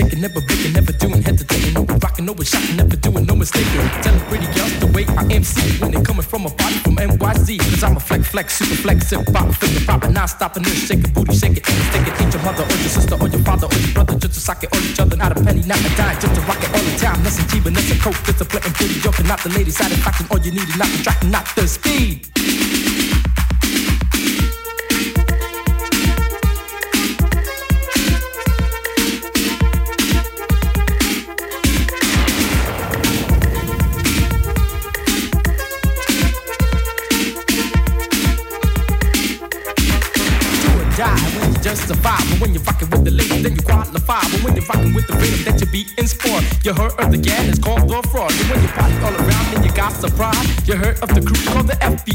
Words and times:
Shaker, 0.00 0.16
never 0.16 0.40
breaking, 0.40 0.72
never 0.72 0.92
doing 0.92 1.20
hesitating. 1.20 1.74
No 1.74 1.84
rocking, 1.84 2.24
no 2.24 2.32
shocking, 2.40 2.76
never 2.76 2.96
doing 2.96 3.26
no 3.26 3.36
mistaking. 3.36 3.84
Telling 4.00 4.20
pretty 4.32 4.46
girls 4.56 4.72
the 4.80 4.86
way 4.96 5.04
I 5.12 5.28
am 5.28 5.44
MC 5.44 5.60
when 5.76 5.90
they 5.92 6.00
coming 6.00 6.22
from 6.22 6.46
a 6.46 6.50
party 6.50 6.78
from 6.80 6.96
NYC. 6.96 7.58
Cause 7.58 7.82
I'm 7.84 7.96
a 7.98 8.00
flex, 8.00 8.28
flex, 8.28 8.56
super 8.56 8.76
flex, 8.80 9.10
hip 9.10 9.28
hop, 9.28 9.52
flip 9.52 9.86
pop, 9.86 10.04
and 10.04 10.14
non 10.14 10.26
stopping 10.26 10.62
this, 10.62 10.88
shake 10.88 11.04
it, 11.04 11.12
booty, 11.12 11.36
shake 11.36 11.58
it, 11.58 11.66
stick 11.66 12.08
it. 12.08 12.16
Ain't 12.16 12.32
your 12.32 12.42
mother 12.42 12.64
or 12.64 12.78
your 12.80 12.92
sister 12.96 13.16
or 13.20 13.28
your 13.28 13.44
father 13.44 13.66
or 13.66 13.76
your 13.76 13.92
brother, 13.92 14.16
just 14.18 14.34
to 14.34 14.40
sock 14.40 14.64
it 14.64 14.72
on 14.74 14.82
each 14.84 15.00
other. 15.00 15.16
Not 15.16 15.36
a 15.36 15.44
penny, 15.44 15.60
not 15.68 15.84
a 15.84 15.90
dime, 15.96 16.16
just 16.18 16.34
to 16.34 16.40
rock 16.48 16.62
it 16.64 16.72
all 16.72 16.80
the 16.80 16.96
time. 16.96 17.22
Nothing 17.22 17.46
cheap, 17.52 17.64
nothing 17.70 18.00
coke, 18.00 18.16
just 18.24 18.40
a 18.40 18.44
play 18.46 18.60
pretty 18.72 19.00
joke, 19.00 19.20
not 19.24 19.40
the 19.40 19.50
lady 19.50 19.70
satisfaction. 19.70 20.26
All 20.30 20.40
you 20.40 20.52
need 20.52 20.64
is 20.64 20.78
not 20.78 20.88
the 20.88 21.02
track, 21.04 21.20
not 21.28 21.44
the 21.56 21.68
speed. 21.68 22.29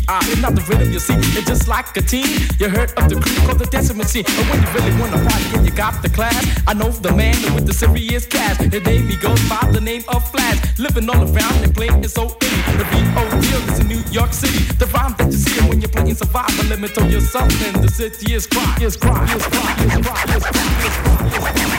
The 0.05 0.11
FBI. 0.11 0.31
It's 0.31 0.41
not 0.41 0.55
the 0.55 0.61
rhythm 0.61 0.91
you 0.91 0.99
see, 0.99 1.13
it's 1.13 1.47
just 1.47 1.67
like 1.67 1.95
a 1.97 2.01
team. 2.01 2.25
You 2.59 2.69
heard 2.69 2.91
of 2.97 3.09
the 3.09 3.15
crew 3.15 3.35
called 3.45 3.59
the 3.59 3.93
machine. 3.93 4.23
But 4.23 4.45
when 4.49 4.61
you 4.61 4.69
really 4.73 4.99
wanna 4.99 5.29
party 5.29 5.57
and 5.57 5.65
you 5.65 5.71
got 5.71 6.01
the 6.01 6.09
class, 6.09 6.35
I 6.67 6.73
know 6.73 6.89
the 6.89 7.11
man 7.13 7.35
with 7.53 7.65
the 7.65 7.73
serious 7.73 8.25
cash. 8.25 8.57
His 8.57 8.83
name 8.83 9.07
he 9.07 9.17
goes 9.17 9.41
by 9.49 9.69
the 9.71 9.81
name 9.81 10.03
of 10.09 10.29
Flash. 10.31 10.57
Living 10.79 11.09
all 11.09 11.21
around 11.21 11.63
and 11.63 11.73
playing 11.73 12.03
it 12.03 12.09
so 12.09 12.25
easy. 12.41 12.77
The 12.77 12.85
V.O.D. 12.85 13.71
is 13.71 13.79
in 13.79 13.87
New 13.87 14.03
York 14.11 14.33
City. 14.33 14.63
The 14.77 14.87
rhyme 14.87 15.15
that 15.17 15.27
you 15.27 15.37
see 15.37 15.61
when 15.67 15.81
you're 15.81 15.89
playing 15.89 16.15
survival. 16.15 16.65
Let 16.65 16.79
me 16.79 16.87
tell 16.87 17.09
you 17.09 17.21
something. 17.21 17.81
The 17.81 17.89
city 17.89 18.33
is 18.33 18.47
cry, 18.47 18.77
is 18.81 18.97
cry, 18.97 19.23
is 19.33 19.45
cry, 19.45 19.71
is 19.85 19.97
cry, 20.05 20.35
is 20.35 20.43
cry, 20.43 21.27
is 21.27 21.43
cry. 21.43 21.74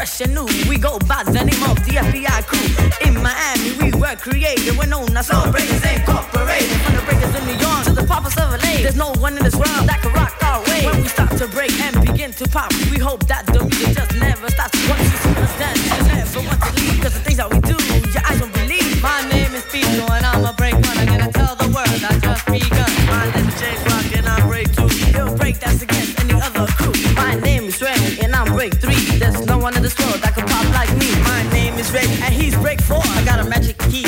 Fresh 0.00 0.20
and 0.22 0.34
new. 0.34 0.48
We 0.66 0.78
go 0.78 0.98
by 1.00 1.22
the 1.24 1.44
name 1.44 1.62
of 1.68 1.76
the 1.84 2.00
FBI 2.00 2.40
crew. 2.48 2.68
In 3.04 3.20
Miami, 3.20 3.76
we 3.76 3.92
were 4.00 4.16
created. 4.16 4.72
We're 4.78 4.88
known 4.88 5.14
as 5.14 5.26
Soul 5.26 5.52
Breakers 5.52 5.84
Incorporated. 5.84 6.72
From 6.80 6.96
the 6.96 7.02
breakers 7.04 7.34
in 7.36 7.44
New 7.44 7.58
York 7.60 7.84
to 7.84 7.92
the 7.92 8.06
poppers 8.08 8.32
of 8.40 8.48
LA. 8.48 8.80
There's 8.80 8.96
no 8.96 9.12
one 9.20 9.36
in 9.36 9.44
this 9.44 9.52
world 9.54 9.84
that 9.84 10.00
can 10.00 10.12
rock 10.16 10.32
our 10.40 10.64
way. 10.64 10.88
When 10.88 11.02
we 11.04 11.08
start 11.08 11.36
to 11.36 11.46
break 11.48 11.72
and 11.84 12.00
begin 12.00 12.32
to 12.40 12.48
pop, 12.48 12.72
we 12.88 12.96
hope 12.96 13.26
that 13.28 13.44
the 13.52 13.60
music 13.60 13.92
just 13.92 14.16
never 14.16 14.48
stops. 14.48 14.72
Once 14.88 15.04
you 15.04 15.18
see 15.20 15.36
us 15.36 15.52
dance, 15.60 15.84
you 15.84 16.02
never 16.16 16.40
want 16.48 16.60
to 16.64 16.70
leave. 16.80 16.96
Cause 17.04 17.12
the 17.12 17.20
things 17.20 17.36
that 17.36 17.50
we 17.52 17.60
do, 17.60 17.76
your 18.16 18.24
eyes 18.24 18.40
won't 18.40 18.54
believe. 18.56 19.02
My 19.04 19.20
name 19.28 19.52
is 19.52 19.64
Pico 19.68 20.08
one 29.70 29.76
in 29.76 29.82
this 29.82 29.98
world 29.98 30.20
that 30.22 30.34
can 30.34 30.46
pop 30.46 30.66
like 30.74 30.90
me. 30.98 31.10
My 31.22 31.42
name 31.52 31.74
is 31.78 31.92
Ray 31.92 32.06
and 32.24 32.34
he's 32.34 32.56
break 32.56 32.80
four. 32.80 33.02
I 33.02 33.24
got 33.24 33.38
a 33.40 33.44
magic 33.44 33.78
key 33.90 34.04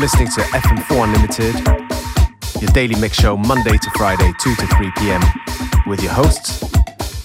listening 0.00 0.28
to 0.28 0.40
FM4 0.40 1.04
Unlimited, 1.04 2.62
your 2.62 2.70
daily 2.72 2.98
mix 2.98 3.20
show 3.20 3.36
Monday 3.36 3.76
to 3.76 3.90
Friday, 3.90 4.32
2 4.40 4.54
to 4.54 4.66
3 4.66 4.90
p.m. 4.96 5.20
with 5.86 6.02
your 6.02 6.12
hosts, 6.12 6.64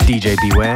DJ 0.06 0.36
Beware 0.50 0.76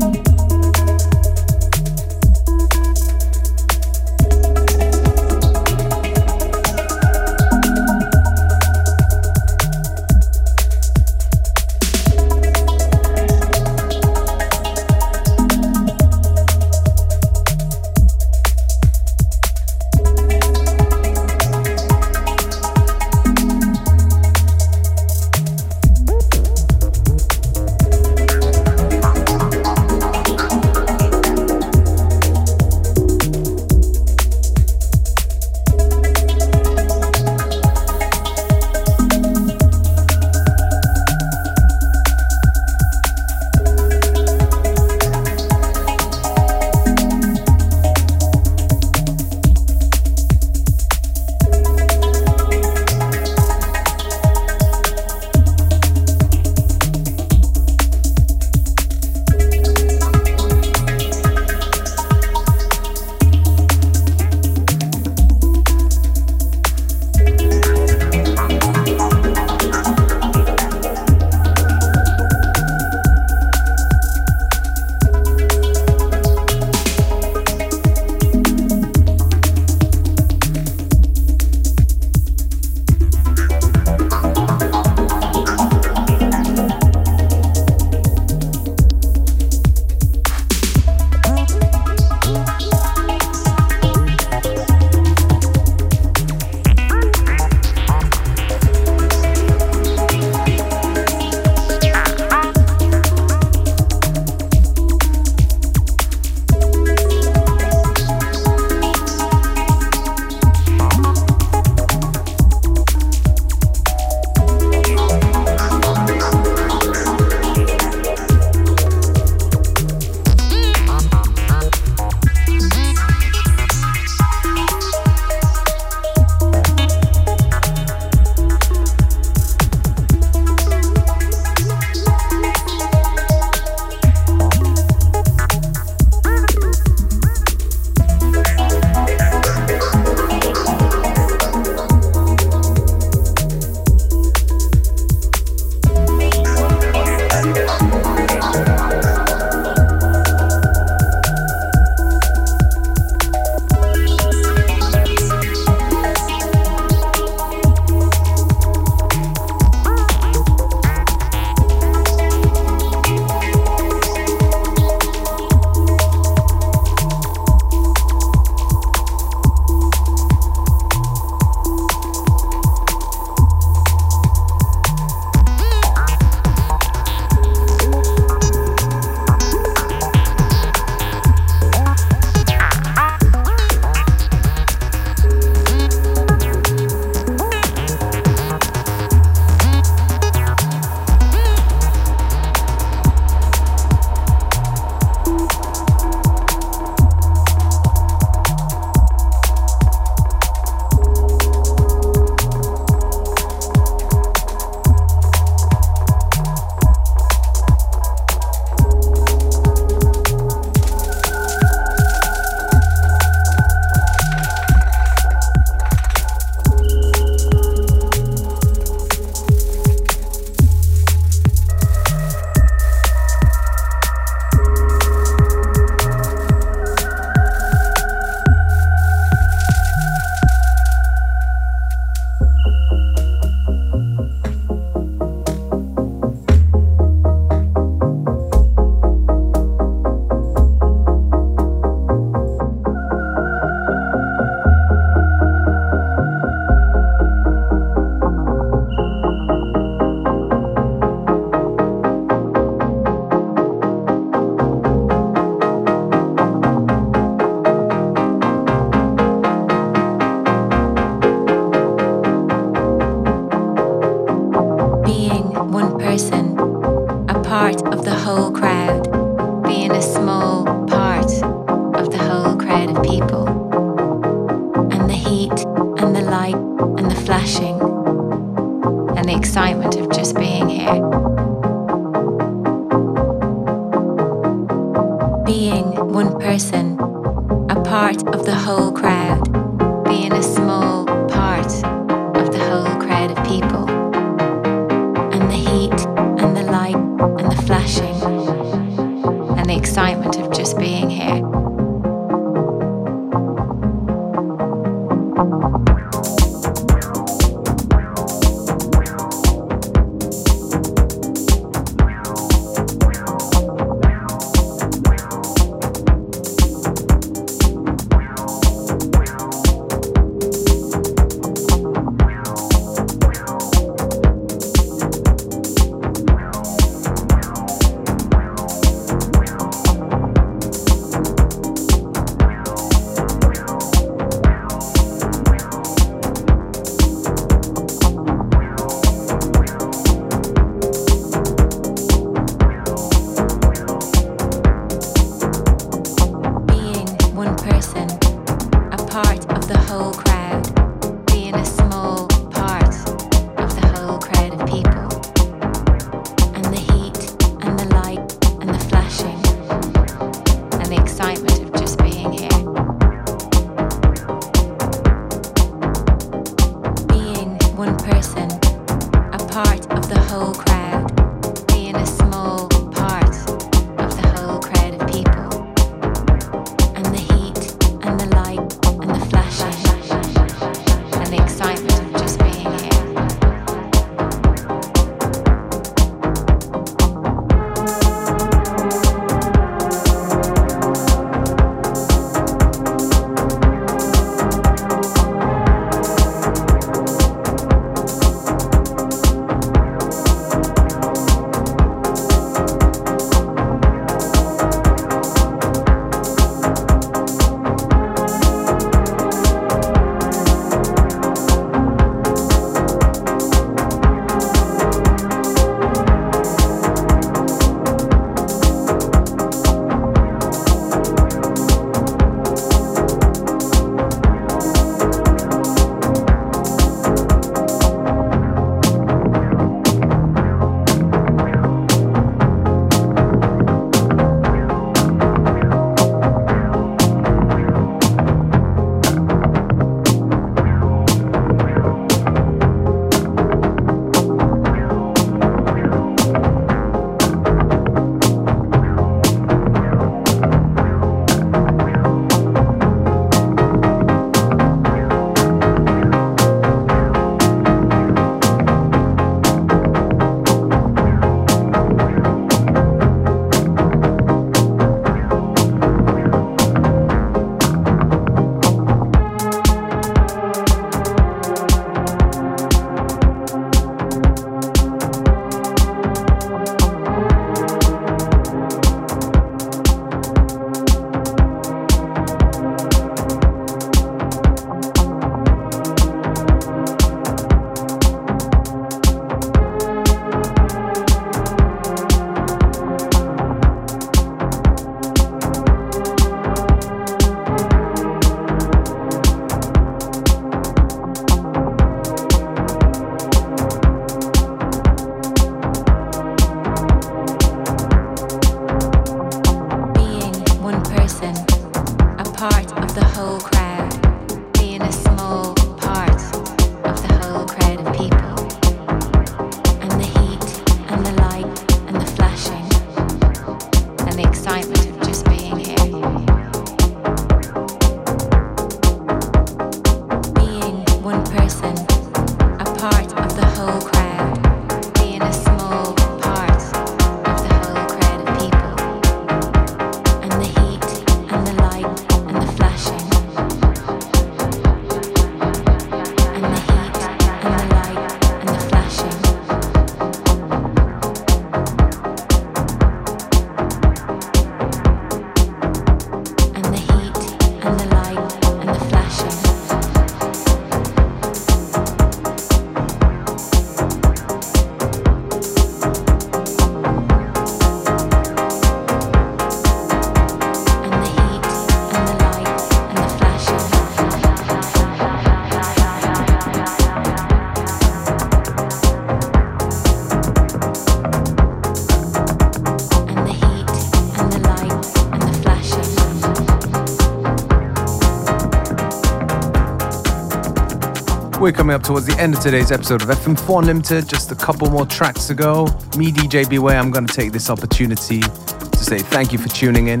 We're 591.46 591.52
coming 591.52 591.76
up 591.76 591.84
towards 591.84 592.06
the 592.06 592.20
end 592.20 592.34
of 592.34 592.40
today's 592.40 592.72
episode 592.72 593.02
of 593.02 593.08
FM4 593.08 593.60
Unlimited. 593.60 594.08
Just 594.08 594.32
a 594.32 594.34
couple 594.34 594.68
more 594.68 594.84
tracks 594.84 595.26
to 595.26 595.34
go. 595.34 595.66
Me, 595.96 596.10
DJ 596.10 596.50
Beware, 596.50 596.76
I'm 596.76 596.90
going 596.90 597.06
to 597.06 597.14
take 597.14 597.30
this 597.30 597.50
opportunity 597.50 598.18
to 598.18 598.78
say 598.78 598.98
thank 598.98 599.30
you 599.30 599.38
for 599.38 599.46
tuning 599.46 599.86
in. 599.86 600.00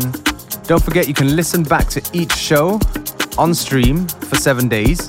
Don't 0.64 0.82
forget 0.82 1.06
you 1.06 1.14
can 1.14 1.36
listen 1.36 1.62
back 1.62 1.86
to 1.90 2.02
each 2.12 2.34
show 2.34 2.80
on 3.38 3.54
stream 3.54 4.08
for 4.08 4.34
seven 4.34 4.66
days 4.66 5.06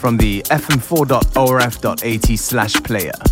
from 0.00 0.16
the 0.16 0.42
fm4.orf.at 0.50 2.38
slash 2.40 2.74
player. 2.82 3.27